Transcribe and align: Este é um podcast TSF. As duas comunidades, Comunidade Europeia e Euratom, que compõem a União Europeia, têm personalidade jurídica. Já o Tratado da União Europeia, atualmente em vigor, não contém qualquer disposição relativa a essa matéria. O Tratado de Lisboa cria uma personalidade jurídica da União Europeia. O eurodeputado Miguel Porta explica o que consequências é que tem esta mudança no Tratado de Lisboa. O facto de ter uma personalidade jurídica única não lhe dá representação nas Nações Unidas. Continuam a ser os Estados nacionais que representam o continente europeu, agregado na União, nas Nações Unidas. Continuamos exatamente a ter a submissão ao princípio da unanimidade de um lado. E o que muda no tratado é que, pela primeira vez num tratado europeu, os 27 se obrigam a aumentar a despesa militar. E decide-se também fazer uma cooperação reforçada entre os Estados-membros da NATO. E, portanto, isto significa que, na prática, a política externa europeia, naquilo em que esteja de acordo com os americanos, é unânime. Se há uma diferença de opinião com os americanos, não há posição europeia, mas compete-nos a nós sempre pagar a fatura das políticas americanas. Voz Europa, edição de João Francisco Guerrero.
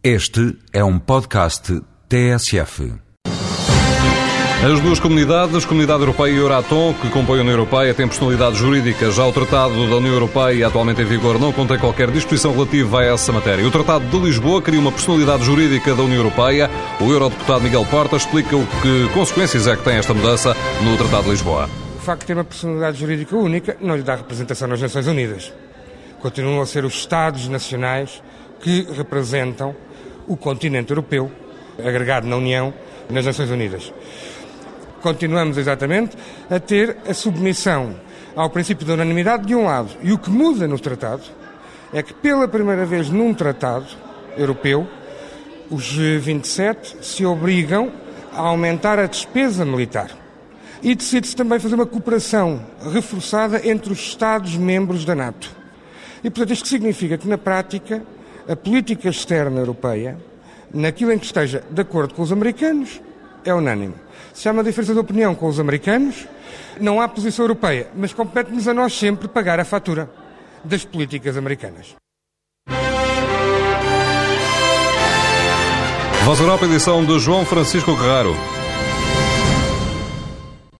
Este 0.00 0.56
é 0.72 0.84
um 0.84 0.96
podcast 0.96 1.82
TSF. 2.08 2.94
As 4.64 4.80
duas 4.80 5.00
comunidades, 5.00 5.64
Comunidade 5.64 6.02
Europeia 6.02 6.32
e 6.32 6.36
Euratom, 6.36 6.94
que 6.94 7.10
compõem 7.10 7.38
a 7.38 7.42
União 7.42 7.54
Europeia, 7.54 7.92
têm 7.92 8.06
personalidade 8.06 8.56
jurídica. 8.58 9.10
Já 9.10 9.26
o 9.26 9.32
Tratado 9.32 9.74
da 9.90 9.96
União 9.96 10.14
Europeia, 10.14 10.68
atualmente 10.68 11.02
em 11.02 11.04
vigor, 11.04 11.40
não 11.40 11.52
contém 11.52 11.80
qualquer 11.80 12.12
disposição 12.12 12.52
relativa 12.52 13.00
a 13.00 13.06
essa 13.06 13.32
matéria. 13.32 13.66
O 13.66 13.72
Tratado 13.72 14.04
de 14.06 14.16
Lisboa 14.24 14.62
cria 14.62 14.78
uma 14.78 14.92
personalidade 14.92 15.42
jurídica 15.42 15.92
da 15.92 16.02
União 16.04 16.18
Europeia. 16.18 16.70
O 17.00 17.10
eurodeputado 17.10 17.64
Miguel 17.64 17.84
Porta 17.86 18.14
explica 18.14 18.56
o 18.56 18.64
que 18.80 19.08
consequências 19.12 19.66
é 19.66 19.74
que 19.74 19.82
tem 19.82 19.96
esta 19.96 20.14
mudança 20.14 20.56
no 20.80 20.96
Tratado 20.96 21.24
de 21.24 21.30
Lisboa. 21.30 21.68
O 21.96 22.00
facto 22.02 22.20
de 22.20 22.26
ter 22.28 22.34
uma 22.34 22.44
personalidade 22.44 23.00
jurídica 23.00 23.34
única 23.36 23.76
não 23.80 23.96
lhe 23.96 24.04
dá 24.04 24.14
representação 24.14 24.68
nas 24.68 24.80
Nações 24.80 25.08
Unidas. 25.08 25.52
Continuam 26.20 26.60
a 26.62 26.66
ser 26.66 26.84
os 26.84 26.94
Estados 26.94 27.48
nacionais 27.48 28.22
que 28.60 28.86
representam 28.92 29.74
o 30.28 30.36
continente 30.36 30.90
europeu, 30.90 31.30
agregado 31.78 32.26
na 32.26 32.36
União, 32.36 32.72
nas 33.10 33.24
Nações 33.24 33.50
Unidas. 33.50 33.92
Continuamos 35.00 35.56
exatamente 35.56 36.16
a 36.50 36.60
ter 36.60 36.98
a 37.08 37.14
submissão 37.14 37.96
ao 38.36 38.50
princípio 38.50 38.86
da 38.86 38.94
unanimidade 38.94 39.46
de 39.46 39.54
um 39.54 39.64
lado. 39.64 39.90
E 40.02 40.12
o 40.12 40.18
que 40.18 40.30
muda 40.30 40.68
no 40.68 40.78
tratado 40.78 41.22
é 41.92 42.02
que, 42.02 42.12
pela 42.12 42.46
primeira 42.46 42.84
vez 42.84 43.08
num 43.08 43.32
tratado 43.32 43.86
europeu, 44.36 44.86
os 45.70 45.92
27 45.92 46.98
se 47.00 47.24
obrigam 47.24 47.90
a 48.32 48.40
aumentar 48.42 48.98
a 48.98 49.06
despesa 49.06 49.64
militar. 49.64 50.10
E 50.82 50.94
decide-se 50.94 51.34
também 51.34 51.58
fazer 51.58 51.74
uma 51.74 51.86
cooperação 51.86 52.64
reforçada 52.92 53.66
entre 53.68 53.92
os 53.92 53.98
Estados-membros 53.98 55.04
da 55.04 55.14
NATO. 55.14 55.50
E, 56.22 56.30
portanto, 56.30 56.52
isto 56.52 56.68
significa 56.68 57.18
que, 57.18 57.26
na 57.26 57.38
prática, 57.38 58.02
a 58.48 58.56
política 58.56 59.08
externa 59.10 59.60
europeia, 59.60 60.16
naquilo 60.72 61.12
em 61.12 61.18
que 61.18 61.26
esteja 61.26 61.62
de 61.70 61.82
acordo 61.82 62.14
com 62.14 62.22
os 62.22 62.32
americanos, 62.32 63.00
é 63.44 63.52
unânime. 63.52 63.94
Se 64.32 64.48
há 64.48 64.52
uma 64.52 64.64
diferença 64.64 64.94
de 64.94 64.98
opinião 64.98 65.34
com 65.34 65.46
os 65.46 65.60
americanos, 65.60 66.26
não 66.80 67.00
há 67.00 67.08
posição 67.08 67.44
europeia, 67.44 67.88
mas 67.94 68.12
compete-nos 68.12 68.66
a 68.66 68.74
nós 68.74 68.98
sempre 68.98 69.28
pagar 69.28 69.60
a 69.60 69.64
fatura 69.64 70.10
das 70.64 70.84
políticas 70.84 71.36
americanas. 71.36 71.94
Voz 76.24 76.40
Europa, 76.40 76.64
edição 76.66 77.04
de 77.04 77.18
João 77.18 77.44
Francisco 77.44 77.94
Guerrero. 77.94 78.34